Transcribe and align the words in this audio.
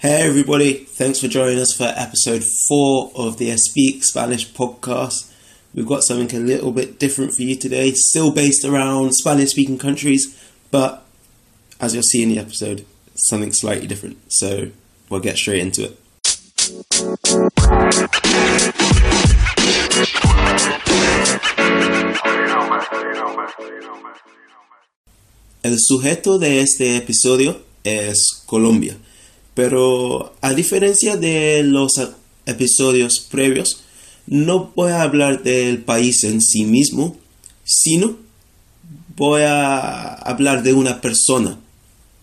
Hey 0.00 0.26
everybody, 0.26 0.72
thanks 0.72 1.20
for 1.20 1.28
joining 1.28 1.58
us 1.58 1.74
for 1.76 1.92
episode 1.94 2.42
4 2.42 3.12
of 3.16 3.36
the 3.36 3.54
Speak 3.58 4.02
Spanish 4.02 4.50
podcast. 4.50 5.30
We've 5.74 5.86
got 5.86 6.04
something 6.04 6.34
a 6.40 6.42
little 6.42 6.72
bit 6.72 6.98
different 6.98 7.34
for 7.34 7.42
you 7.42 7.54
today, 7.54 7.92
still 7.92 8.32
based 8.32 8.64
around 8.64 9.12
Spanish 9.12 9.50
speaking 9.50 9.76
countries, 9.76 10.42
but 10.70 11.04
as 11.78 11.92
you'll 11.92 12.02
see 12.02 12.22
in 12.22 12.30
the 12.30 12.38
episode, 12.38 12.86
something 13.14 13.52
slightly 13.52 13.86
different. 13.86 14.16
So 14.32 14.70
we'll 15.10 15.20
get 15.20 15.36
straight 15.36 15.60
into 15.60 15.84
it. 15.84 15.98
El 25.62 25.76
sujeto 25.78 26.38
de 26.38 26.62
este 26.62 26.96
episodio 26.96 27.60
es 27.84 28.42
Colombia, 28.46 28.96
pero 29.60 30.32
a 30.40 30.54
diferencia 30.54 31.18
de 31.18 31.62
los 31.62 31.92
episodios 32.46 33.20
previos, 33.20 33.82
no 34.26 34.72
voy 34.74 34.90
a 34.90 35.02
hablar 35.02 35.42
del 35.42 35.82
país 35.82 36.24
en 36.24 36.40
sí 36.40 36.64
mismo, 36.64 37.18
sino 37.62 38.16
voy 39.16 39.42
a 39.42 40.14
hablar 40.14 40.62
de 40.62 40.72
una 40.72 41.02
persona. 41.02 41.60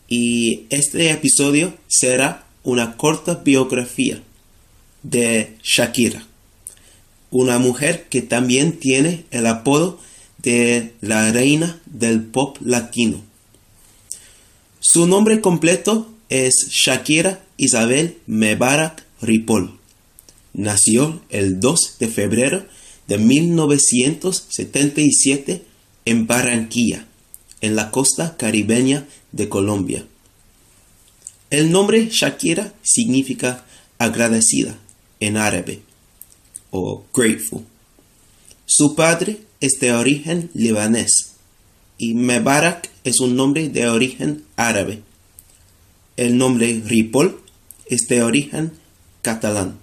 Y 0.07 0.65
este 0.71 1.11
episodio 1.11 1.75
será 1.87 2.47
una 2.63 2.97
corta 2.97 3.35
biografía 3.35 4.19
de 5.03 5.57
Shakira, 5.61 6.25
una 7.29 7.59
mujer 7.59 8.07
que 8.09 8.23
también 8.23 8.79
tiene 8.79 9.25
el 9.29 9.45
apodo 9.45 9.99
de 10.39 10.95
la 11.01 11.31
reina 11.31 11.79
del 11.85 12.23
pop 12.23 12.57
latino. 12.61 13.21
Su 14.79 15.05
nombre 15.05 15.39
completo 15.39 16.16
es 16.29 16.69
Shakira 16.69 17.43
Isabel 17.57 18.19
Mebarak 18.27 19.03
Ripoll. 19.21 19.77
Nació 20.53 21.21
el 21.29 21.59
2 21.59 21.97
de 21.99 22.07
febrero 22.07 22.65
de 23.07 23.17
1977 23.17 25.65
en 26.05 26.27
Barranquilla, 26.27 27.07
en 27.61 27.75
la 27.75 27.89
costa 27.91 28.37
caribeña 28.37 29.07
de 29.31 29.49
Colombia. 29.49 30.05
El 31.49 31.71
nombre 31.71 32.09
Shakira 32.11 32.73
significa 32.83 33.65
agradecida 33.97 34.77
en 35.19 35.37
árabe 35.37 35.81
o 36.71 37.05
grateful. 37.13 37.63
Su 38.65 38.95
padre 38.95 39.39
es 39.61 39.79
de 39.79 39.93
origen 39.93 40.49
libanés 40.53 41.37
y 41.97 42.13
Mebarak 42.13 42.89
es 43.03 43.19
un 43.19 43.35
nombre 43.35 43.69
de 43.69 43.87
origen 43.87 44.43
árabe. 44.55 45.01
El 46.17 46.39
nombre 46.39 46.81
Ripoll 46.83 47.39
es 47.85 48.07
de 48.07 48.23
origen 48.23 48.73
catalán. 49.21 49.77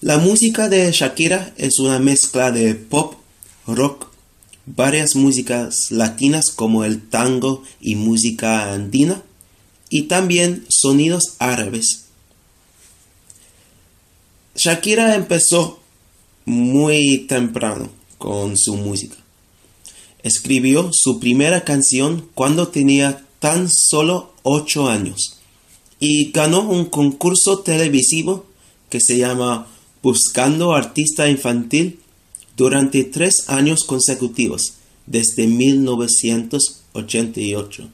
La 0.00 0.18
música 0.18 0.68
de 0.68 0.90
Shakira 0.90 1.54
es 1.56 1.78
una 1.78 2.00
mezcla 2.00 2.50
de 2.50 2.74
pop, 2.74 3.14
rock, 3.66 4.08
varias 4.66 5.14
músicas 5.14 5.92
latinas 5.92 6.50
como 6.50 6.84
el 6.84 7.00
tango 7.00 7.62
y 7.80 7.94
música 7.94 8.72
andina, 8.72 9.22
y 9.88 10.02
también 10.02 10.66
sonidos 10.68 11.36
árabes. 11.38 12.06
Shakira 14.56 15.14
empezó 15.14 15.78
muy 16.44 17.26
temprano 17.28 17.88
con 18.18 18.58
su 18.58 18.74
música. 18.74 19.16
Escribió 20.24 20.90
su 20.92 21.20
primera 21.20 21.62
canción 21.64 22.28
cuando 22.34 22.68
tenía 22.68 23.24
tan 23.40 23.68
solo 23.70 24.32
8 24.42 24.88
años 24.88 25.38
y 26.00 26.30
ganó 26.30 26.62
un 26.62 26.86
concurso 26.86 27.58
televisivo 27.60 28.46
que 28.88 29.00
se 29.00 29.18
llama 29.18 29.66
Buscando 30.02 30.72
Artista 30.72 31.28
Infantil 31.28 32.00
durante 32.56 33.04
tres 33.04 33.48
años 33.48 33.84
consecutivos, 33.84 34.72
desde 35.06 35.46
1988. 35.46 37.88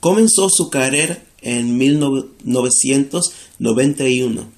Comenzó 0.00 0.48
su 0.48 0.70
carrera 0.70 1.20
en 1.42 1.76
1991, 1.76 4.48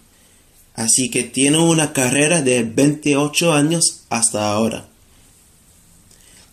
así 0.75 1.09
que 1.11 1.25
tiene 1.25 1.59
una 1.59 1.93
carrera 1.93 2.41
de 2.43 2.63
28 2.65 3.53
años 3.53 4.05
hasta 4.09 4.53
ahora. 4.53 4.92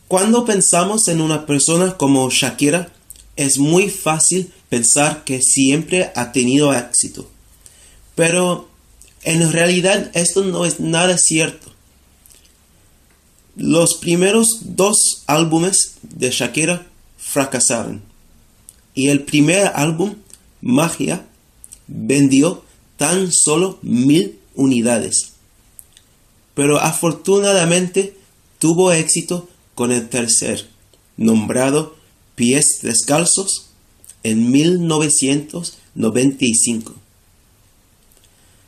Cuando 0.09 0.43
pensamos 0.43 1.07
en 1.07 1.21
una 1.21 1.45
persona 1.45 1.95
como 1.95 2.27
Shakira, 2.31 2.91
es 3.35 3.59
muy 3.59 3.91
fácil 3.91 4.51
pensar 4.67 5.23
que 5.23 5.39
siempre 5.39 6.11
ha 6.15 6.31
tenido 6.31 6.73
éxito. 6.73 7.29
Pero 8.15 8.67
en 9.21 9.51
realidad 9.51 10.09
esto 10.15 10.43
no 10.43 10.65
es 10.65 10.79
nada 10.79 11.15
cierto. 11.19 11.71
Los 13.55 13.97
primeros 13.97 14.61
dos 14.63 15.21
álbumes 15.27 15.97
de 16.01 16.31
Shakira 16.31 16.87
fracasaron. 17.19 18.01
Y 18.95 19.09
el 19.09 19.25
primer 19.25 19.73
álbum, 19.75 20.15
Magia, 20.59 21.23
vendió 21.85 22.65
tan 22.97 23.31
solo 23.31 23.77
mil 23.83 24.39
unidades. 24.55 25.33
Pero 26.55 26.79
afortunadamente 26.79 28.17
tuvo 28.57 28.91
éxito 28.91 29.47
con 29.79 29.91
el 29.93 30.09
tercer, 30.09 30.67
nombrado 31.15 31.95
Pies 32.35 32.79
Descalzos, 32.81 33.67
en 34.23 34.51
1995. 34.51 36.95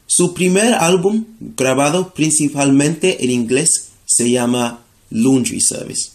Su 0.08 0.34
primer 0.34 0.76
álbum, 0.76 1.26
grabado 1.58 2.14
principalmente 2.14 3.26
en 3.26 3.32
inglés, 3.32 3.90
se 4.06 4.32
llama 4.32 4.86
Laundry 5.10 5.60
Service 5.60 6.12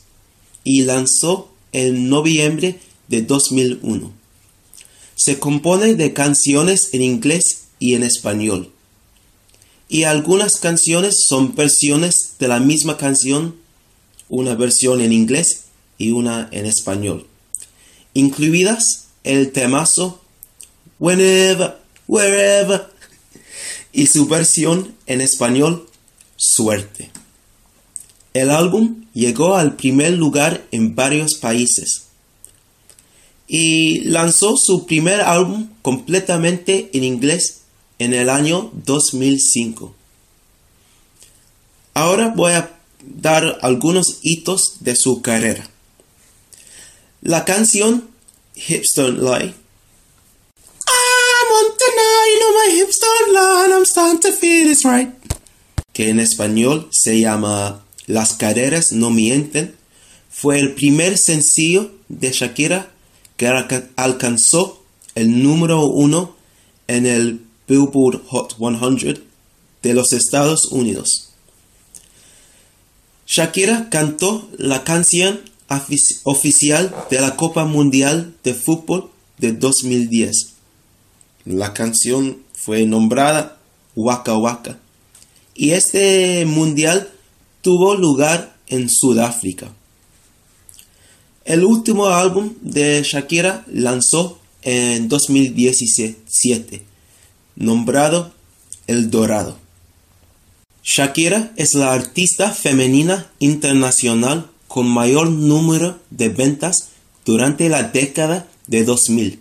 y 0.65 0.85
lanzó 0.85 1.51
en 1.73 2.09
noviembre 2.09 2.81
de 3.09 3.21
2001. 3.21 4.15
Se 5.15 5.39
compone 5.39 5.95
de 5.95 6.15
canciones 6.15 6.95
en 6.95 7.03
inglés 7.03 7.65
y 7.79 7.97
en 7.97 8.03
español. 8.03 8.73
Y 9.91 10.05
algunas 10.05 10.57
canciones 10.57 11.27
son 11.29 11.55
versiones 11.55 12.37
de 12.39 12.49
la 12.49 12.61
misma 12.61 12.97
canción 12.97 13.66
una 14.29 14.55
versión 14.55 15.01
en 15.01 15.13
inglés 15.13 15.65
y 15.99 16.11
una 16.11 16.49
en 16.53 16.67
español, 16.67 17.27
incluidas 18.15 19.09
el 19.25 19.53
temazo 19.53 20.21
Whenever, 20.99 21.79
Wherever 22.07 22.89
y 23.93 24.07
su 24.07 24.27
versión 24.27 24.95
en 25.07 25.21
español 25.21 25.89
Suerte. 26.37 27.11
El 28.35 28.51
álbum 28.51 29.07
llegó 29.15 29.57
al 29.57 29.77
primer 29.77 30.13
lugar 30.13 30.67
en 30.71 30.95
varios 30.95 31.35
países 31.35 32.09
y 33.49 34.01
lanzó 34.01 34.57
su 34.57 34.85
primer 34.87 35.23
álbum 35.23 35.71
completamente 35.81 36.91
en 36.93 37.05
inglés 37.05 37.63
en 37.99 38.13
el 38.13 38.29
año 38.29 38.71
2005. 38.85 39.95
Ahora 41.95 42.29
voy 42.37 42.53
a 42.53 42.76
dar 43.07 43.59
algunos 43.63 44.19
hitos 44.23 44.79
de 44.81 44.97
su 44.97 45.23
carrera. 45.23 45.69
La 47.23 47.45
canción 47.45 48.09
Hipster 48.55 49.11
Lie. 49.11 49.55
Que 55.93 56.11
en 56.11 56.21
español 56.21 56.89
se 56.91 57.21
llama 57.21 57.85
Las 58.07 58.35
caderas 58.35 58.93
no 58.93 59.11
mienten, 59.11 59.75
fue 60.31 60.59
el 60.59 60.75
primer 60.75 61.17
sencillo 61.17 61.93
de 62.09 62.33
Shakira 62.33 62.93
que 63.37 63.49
alcanzó 63.97 64.83
el 65.15 65.43
número 65.43 65.87
uno 65.87 66.37
en 66.89 67.07
el 67.07 67.41
Billboard 67.69 68.23
Hot 68.29 68.57
100 68.57 69.23
de 69.83 69.95
los 69.95 70.13
Estados 70.13 70.67
Unidos. 70.71 71.26
Shakira 73.27 73.89
cantó 73.91 74.49
la 74.57 74.85
canción 74.85 75.41
oficial 76.23 76.95
de 77.11 77.21
la 77.21 77.35
Copa 77.35 77.65
Mundial 77.65 78.35
de 78.45 78.55
Fútbol 78.55 79.11
de 79.39 79.53
2010. 79.53 80.55
La 81.45 81.75
canción 81.75 82.39
fue 82.55 82.87
nombrada 82.87 83.59
Waka 83.97 84.37
Waka 84.37 84.79
y 85.57 85.71
este 85.73 86.47
mundial 86.47 87.11
tuvo 87.63 87.97
lugar 87.97 88.57
en 88.69 88.89
Sudáfrica. 88.89 89.73
El 91.45 91.65
último 91.65 92.07
álbum 92.07 92.55
de 92.61 93.03
Shakira 93.03 93.65
lanzó 93.67 94.39
en 94.63 95.09
2017, 95.09 96.85
nombrado 97.57 98.33
El 98.87 99.11
Dorado. 99.11 99.66
Shakira 100.89 101.53
es 101.57 101.75
la 101.75 101.93
artista 101.93 102.53
femenina 102.53 103.29
internacional 103.41 104.49
con 104.69 104.87
mayor 104.87 105.29
número 105.29 105.99
de 106.11 106.29
ventas 106.29 106.91
durante 107.25 107.69
la 107.69 107.83
década 107.83 108.49
de 108.69 108.85
2000. 108.85 109.41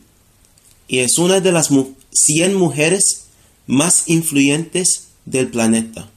y 0.87 0.99
es 0.99 1.19
una 1.19 1.41
de 1.41 1.51
las 1.51 1.69
100 2.11 2.55
mujeres 2.55 3.27
más 3.67 4.07
influyentes 4.07 5.09
del 5.25 5.49
planeta. 5.49 6.09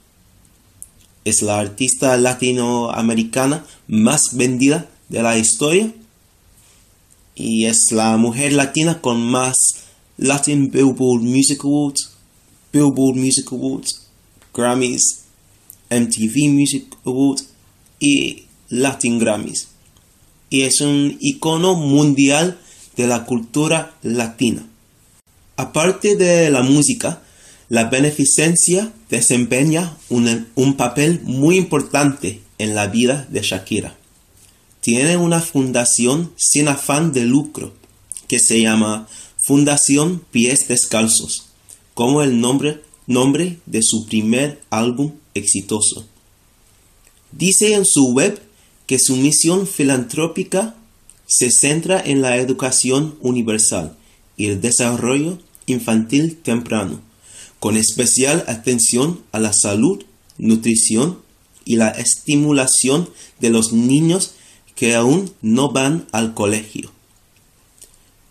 Es 1.27 1.43
la 1.43 1.59
artista 1.59 2.17
latinoamericana 2.17 3.67
más 3.87 4.35
vendida 4.35 4.89
de 5.11 5.23
la 5.23 5.37
historia 5.37 5.93
y 7.35 7.67
es 7.67 7.93
la 7.93 8.17
mujer 8.17 8.55
latina 8.55 9.03
con 9.03 9.23
más 9.23 9.59
Latin 10.17 10.71
Billboard 10.71 11.23
Music 11.23 11.63
Awards, 11.65 12.13
Billboard 12.73 13.17
Music 13.17 13.53
Awards, 13.53 14.08
Grammys, 14.59 15.21
MTV 15.89 16.51
Music 16.51 16.97
Awards 17.05 17.47
y 18.01 18.47
Latin 18.69 19.21
Grammys. 19.21 19.69
Y 20.51 20.63
es 20.63 20.81
un 20.81 21.17
icono 21.21 21.77
mundial 21.77 22.59
de 22.97 23.07
la 23.07 23.25
cultura 23.25 23.95
latina. 24.03 24.67
Aparte 25.57 26.17
de 26.17 26.51
la 26.51 26.63
música, 26.63 27.23
la 27.69 27.85
beneficencia 27.85 28.93
desempeña 29.09 29.97
un, 30.09 30.49
un, 30.57 30.77
papel 30.77 31.21
muy 31.23 31.57
importante 31.57 32.41
en 32.59 32.75
la 32.75 32.89
vida 32.89 33.29
de 33.31 33.43
Shakira. 33.43 33.97
Tiene 34.81 35.17
una 35.17 35.41
fundación 35.41 36.33
sin 36.37 36.67
afán 36.67 37.13
de 37.13 37.25
lucro 37.25 37.75
que 38.27 38.41
se 38.41 38.61
llama 38.61 39.07
Fundación 39.37 40.23
Pies 40.31 40.67
Descalzos, 40.67 41.51
como 41.95 42.23
el 42.23 42.41
nombre, 42.41 42.83
nombre 43.09 43.59
de 43.67 43.83
su 43.83 44.07
primer 44.07 44.61
álbum 44.71 45.15
exitoso. 45.35 46.07
Dice 47.33 47.75
en 47.75 47.85
su 47.85 48.13
web 48.13 48.41
que 48.87 48.99
su 48.99 49.17
misión 49.17 49.67
filantrópica 49.67 50.77
se 51.27 51.51
centra 51.51 52.01
en 52.01 52.23
la 52.23 52.37
educación 52.37 53.17
universal 53.21 53.97
y 54.37 54.47
el 54.47 54.61
desarrollo 54.61 55.39
infantil 55.67 56.37
temprano, 56.37 57.01
con 57.59 57.77
especial 57.77 58.45
atención 58.47 59.21
a 59.33 59.41
la 59.41 59.53
salud, 59.53 60.05
nutrición 60.39 61.19
y 61.65 61.77
la 61.77 61.89
estimulación 61.89 63.09
de 63.41 63.51
los 63.51 63.73
niños 63.73 64.35
que 64.75 64.95
aún 64.95 65.33
no 65.43 65.73
van 65.73 66.07
al 66.13 66.35
colegio. 66.35 66.93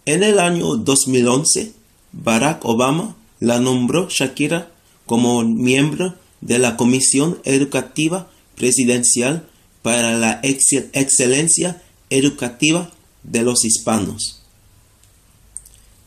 En 0.06 0.24
el 0.24 0.40
año 0.40 0.78
2011, 0.78 1.74
Barack 2.14 2.64
Obama 2.64 3.17
la 3.40 3.60
nombró 3.60 4.10
Shakira 4.10 4.72
como 5.06 5.44
miembro 5.44 6.16
de 6.42 6.60
la 6.60 6.78
Comisión 6.78 7.40
Educativa 7.44 8.30
Presidencial 8.56 9.48
para 9.82 10.18
la 10.18 10.40
Excelencia 10.44 11.82
educativa 12.10 12.92
de 13.24 13.44
los 13.44 13.66
hispanos. 13.66 14.42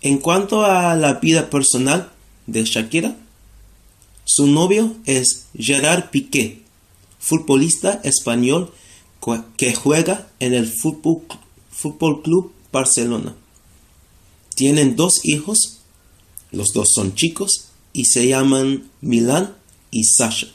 En 0.02 0.18
cuanto 0.18 0.64
a 0.64 0.94
la 0.96 1.14
vida 1.14 1.50
personal 1.50 2.10
de 2.46 2.64
Shakira, 2.64 3.16
su 4.24 4.46
novio 4.46 4.96
es 5.06 5.46
Gerard 5.58 6.10
Piqué, 6.10 6.62
futbolista 7.18 8.00
español 8.04 8.72
que 9.56 9.74
juega 9.74 10.28
en 10.40 10.54
el 10.54 10.66
Fútbol, 10.66 12.22
Club 12.22 12.52
Barcelona. 12.72 13.34
Tienen 14.54 14.96
dos 14.96 15.20
hijos, 15.24 15.79
los 16.52 16.68
dos 16.74 16.88
son 16.94 17.14
chicos 17.14 17.68
y 17.92 18.04
se 18.04 18.28
llaman 18.28 18.90
Milan 19.00 19.54
y 19.90 20.04
Sasha. 20.04 20.48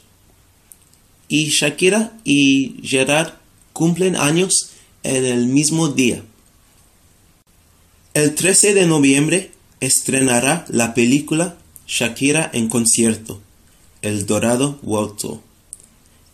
Y 1.28 1.50
Shakira 1.50 2.18
y 2.24 2.76
Gerard 2.82 3.34
cumplen 3.72 4.16
años 4.16 4.70
en 5.02 5.24
el 5.24 5.46
mismo 5.46 5.88
día. 5.88 6.24
El 8.14 8.34
13 8.34 8.74
de 8.74 8.86
noviembre 8.86 9.50
estrenará 9.80 10.64
la 10.68 10.94
película 10.94 11.56
Shakira 11.86 12.50
en 12.52 12.68
concierto, 12.68 13.40
El 14.02 14.26
Dorado 14.26 14.78
World 14.82 15.40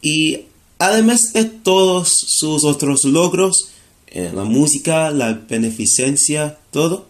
Y 0.01 0.43
además 0.79 1.33
de 1.33 1.45
todos 1.45 2.15
sus 2.27 2.65
otros 2.65 3.05
logros, 3.05 3.71
en 4.07 4.37
la 4.37 4.45
música, 4.45 5.11
la 5.11 5.33
beneficencia, 5.33 6.59
todo, 6.71 7.09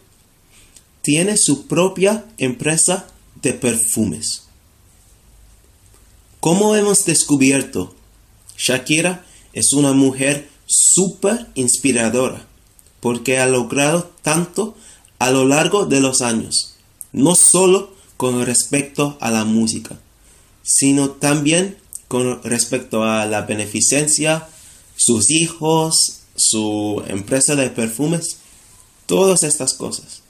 tiene 1.02 1.36
su 1.36 1.66
propia 1.66 2.24
empresa 2.38 3.06
de 3.42 3.52
perfumes. 3.52 4.44
Como 6.40 6.74
hemos 6.74 7.04
descubierto, 7.04 7.94
Shakira 8.56 9.24
es 9.52 9.72
una 9.72 9.92
mujer 9.92 10.48
súper 10.66 11.48
inspiradora, 11.54 12.46
porque 13.00 13.38
ha 13.38 13.46
logrado 13.46 14.10
tanto 14.22 14.76
a 15.18 15.30
lo 15.30 15.44
largo 15.44 15.86
de 15.86 16.00
los 16.00 16.22
años, 16.22 16.74
no 17.12 17.34
solo 17.34 17.92
con 18.16 18.44
respecto 18.46 19.18
a 19.20 19.30
la 19.30 19.44
música, 19.44 19.98
sino 20.62 21.10
también 21.10 21.78
con 22.08 22.42
respecto 22.42 23.04
a 23.04 23.26
la 23.26 23.42
beneficencia, 23.42 24.48
sus 24.96 25.30
hijos, 25.30 26.20
su 26.36 27.02
empresa 27.08 27.56
de 27.56 27.70
perfumes, 27.70 28.38
todas 29.06 29.42
estas 29.42 29.74
cosas. 29.74 30.21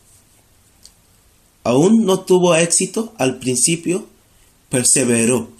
Aún 1.64 2.04
no 2.04 2.20
tuvo 2.20 2.54
éxito 2.54 3.12
al 3.18 3.38
principio, 3.38 4.06
perseveró. 4.68 5.50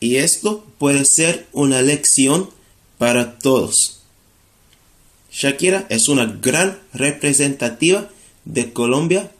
Y 0.00 0.16
esto 0.16 0.64
puede 0.78 1.04
ser 1.04 1.46
una 1.52 1.80
lección 1.80 2.50
para 2.98 3.38
todos. 3.38 4.00
Shakira 5.30 5.86
es 5.88 6.08
una 6.08 6.26
gran 6.26 6.80
representativa 6.92 8.10
de 8.44 8.72
Colombia 8.72 9.32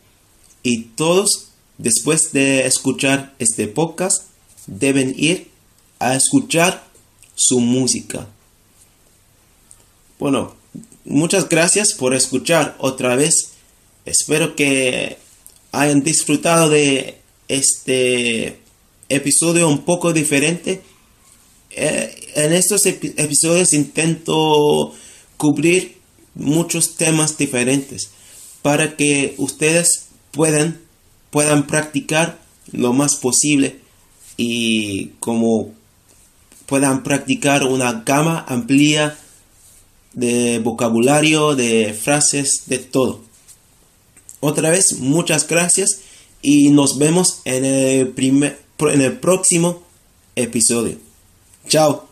y 0.63 0.85
todos 0.97 1.51
después 1.79 2.33
de 2.33 2.67
escuchar 2.67 3.35
este 3.39 3.69
podcast 3.69 4.25
deben 4.67 5.15
ir 5.17 5.51
a 5.99 6.17
escuchar 6.17 6.85
su 7.35 7.61
música. 7.61 8.27
Bueno, 10.19 10.55
muchas 11.05 11.49
gracias 11.49 11.93
por 11.93 12.15
escuchar 12.15 12.77
otra 12.79 13.17
vez. 13.17 13.53
Espero 14.05 14.57
que 14.57 15.19
hayan 15.75 16.03
disfrutado 16.03 16.71
de 16.71 17.19
este 17.49 18.59
episodio 19.09 19.69
un 19.69 19.85
poco 19.85 20.13
diferente 20.13 20.83
eh, 21.71 22.15
en 22.37 22.53
estos 22.53 22.87
episodios 22.87 23.73
intento 23.73 24.93
cubrir 25.37 25.99
muchos 26.35 26.97
temas 26.97 27.37
diferentes 27.37 28.11
para 28.63 28.97
que 28.97 29.35
ustedes 29.39 30.07
puedan, 30.31 30.81
puedan 31.31 31.67
practicar 31.67 32.39
lo 32.73 32.93
más 32.93 33.17
posible 33.17 33.81
y 34.37 35.09
como 35.21 35.73
puedan 36.67 37.03
practicar 37.03 37.65
una 37.65 38.05
gama 38.07 38.45
amplia 38.49 39.19
de 40.13 40.61
vocabulario, 40.61 41.57
de 41.57 41.93
frases, 41.93 42.63
de 42.67 42.79
todo. 42.79 43.23
Otra 44.47 44.69
vez, 44.69 44.99
muchas 44.99 45.49
gracias 45.49 46.01
y 46.43 46.69
nos 46.69 46.99
vemos 46.99 47.41
en 47.47 47.65
el, 47.65 48.09
primer, 48.09 48.61
en 48.79 49.01
el 49.01 49.19
próximo 49.19 49.83
episodio. 50.37 50.99
Ciao. 51.67 52.11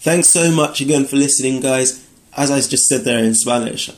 Thanks 0.00 0.28
so 0.28 0.50
much 0.50 0.80
again 0.80 1.04
for 1.04 1.16
listening, 1.16 1.60
guys. 1.60 2.08
As 2.34 2.50
I 2.50 2.60
just 2.60 2.88
said 2.88 3.04
there 3.04 3.22
in 3.22 3.34
Spanish, 3.34 3.90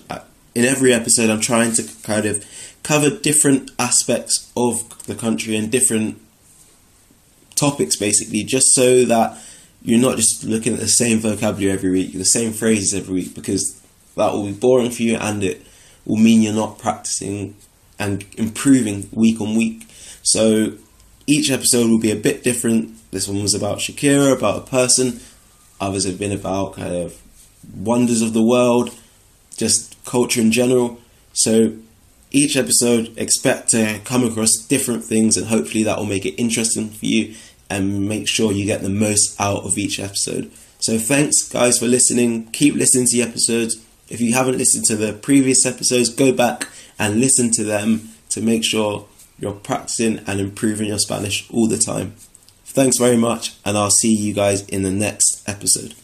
in 0.56 0.64
every 0.64 0.92
episode, 0.92 1.30
I'm 1.30 1.40
trying 1.40 1.72
to 1.74 1.84
kind 2.02 2.26
of 2.26 2.44
cover 2.82 3.10
different 3.10 3.70
aspects 3.78 4.50
of 4.56 4.82
the 5.06 5.14
country 5.14 5.54
and 5.54 5.70
different 5.70 6.20
topics, 7.54 7.96
basically, 7.96 8.44
just 8.44 8.74
so 8.74 9.04
that 9.04 9.38
you're 9.82 10.00
not 10.00 10.16
just 10.16 10.44
looking 10.44 10.74
at 10.74 10.80
the 10.80 10.88
same 10.88 11.18
vocabulary 11.18 11.72
every 11.72 11.90
week, 11.90 12.12
the 12.12 12.24
same 12.24 12.52
phrases 12.52 12.94
every 12.94 13.14
week, 13.14 13.34
because 13.34 13.80
that 14.16 14.32
will 14.32 14.46
be 14.46 14.52
boring 14.52 14.90
for 14.90 15.02
you 15.02 15.16
and 15.16 15.42
it 15.42 15.64
will 16.04 16.16
mean 16.16 16.42
you're 16.42 16.54
not 16.54 16.78
practicing 16.78 17.54
and 17.98 18.24
improving 18.36 19.08
week 19.12 19.40
on 19.40 19.56
week. 19.56 19.86
So 20.22 20.72
each 21.26 21.50
episode 21.50 21.90
will 21.90 22.00
be 22.00 22.10
a 22.10 22.16
bit 22.16 22.42
different. 22.42 22.98
This 23.10 23.28
one 23.28 23.42
was 23.42 23.54
about 23.54 23.78
Shakira, 23.78 24.36
about 24.36 24.62
a 24.62 24.70
person. 24.70 25.20
Others 25.80 26.04
have 26.04 26.18
been 26.18 26.32
about 26.32 26.74
kind 26.74 26.94
of 26.94 27.20
wonders 27.74 28.22
of 28.22 28.32
the 28.32 28.44
world, 28.44 28.94
just 29.56 30.02
culture 30.04 30.40
in 30.40 30.52
general. 30.52 30.98
So 31.32 31.74
each 32.34 32.56
episode, 32.56 33.14
expect 33.16 33.70
to 33.70 34.00
come 34.04 34.24
across 34.24 34.56
different 34.68 35.04
things, 35.04 35.36
and 35.36 35.46
hopefully 35.46 35.84
that 35.84 35.98
will 35.98 36.06
make 36.06 36.26
it 36.26 36.34
interesting 36.34 36.90
for 36.90 37.06
you 37.06 37.34
and 37.70 38.08
make 38.08 38.28
sure 38.28 38.52
you 38.52 38.66
get 38.66 38.82
the 38.82 38.88
most 38.88 39.40
out 39.40 39.64
of 39.64 39.78
each 39.78 39.98
episode. 39.98 40.50
So 40.80 40.98
thanks, 40.98 41.48
guys, 41.48 41.78
for 41.78 41.86
listening. 41.86 42.50
Keep 42.50 42.74
listening 42.74 43.06
to 43.06 43.16
the 43.16 43.22
episodes 43.22 43.84
if 44.08 44.20
you 44.20 44.34
haven't 44.34 44.58
listened 44.58 44.84
to 44.86 44.96
the 44.96 45.12
previous 45.12 45.64
episodes, 45.64 46.08
go 46.08 46.32
back 46.32 46.68
and 46.98 47.20
listen 47.20 47.50
to 47.52 47.64
them 47.64 48.10
to 48.30 48.40
make 48.40 48.64
sure 48.64 49.06
you're 49.38 49.52
practicing 49.52 50.18
and 50.26 50.40
improving 50.40 50.88
your 50.88 50.98
Spanish 50.98 51.50
all 51.50 51.68
the 51.68 51.78
time. 51.78 52.14
Thanks 52.64 52.98
very 52.98 53.16
much, 53.16 53.56
and 53.64 53.78
I'll 53.78 53.90
see 53.90 54.14
you 54.14 54.34
guys 54.34 54.66
in 54.66 54.82
the 54.82 54.90
next 54.90 55.42
episode. 55.48 55.94